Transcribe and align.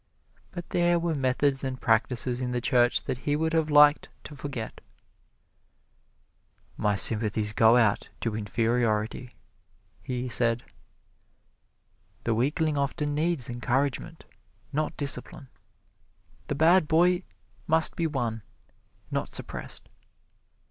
But 0.49 0.71
there 0.71 0.97
were 0.97 1.13
methods 1.13 1.63
and 1.63 1.79
practises 1.79 2.41
in 2.41 2.53
the 2.53 2.59
Church 2.59 3.03
that 3.03 3.19
he 3.19 3.35
would 3.35 3.53
have 3.53 3.69
liked 3.69 4.09
to 4.23 4.35
forget. 4.35 4.81
"My 6.75 6.95
sympathies 6.95 7.53
go 7.53 7.77
out 7.77 8.09
to 8.21 8.35
inferiority," 8.35 9.35
he 10.01 10.27
said. 10.27 10.63
The 12.23 12.33
weakling 12.33 12.79
often 12.79 13.13
needed 13.13 13.47
encouragement, 13.47 14.25
not 14.73 14.97
discipline. 14.97 15.49
The 16.47 16.55
bad 16.55 16.87
boy 16.87 17.21
must 17.67 17.95
be 17.95 18.07
won, 18.07 18.41
not 19.11 19.31
suppressed. 19.35 19.87